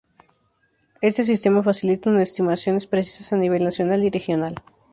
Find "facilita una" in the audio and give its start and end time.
1.61-2.23